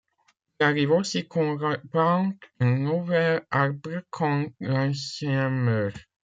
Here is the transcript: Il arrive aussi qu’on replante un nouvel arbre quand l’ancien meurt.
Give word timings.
Il 0.59 0.63
arrive 0.65 0.89
aussi 0.93 1.27
qu’on 1.27 1.55
replante 1.59 2.33
un 2.59 2.75
nouvel 2.75 3.45
arbre 3.51 4.01
quand 4.09 4.47
l’ancien 4.59 5.51
meurt. 5.51 5.95